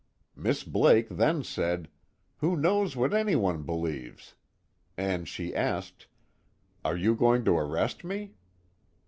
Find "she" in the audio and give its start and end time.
5.27-5.53